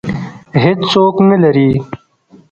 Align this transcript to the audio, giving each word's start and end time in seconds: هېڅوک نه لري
هېڅوک 0.63 1.15
نه 1.29 1.35
لري 1.43 1.69